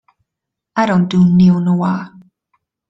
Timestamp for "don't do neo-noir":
0.87-2.11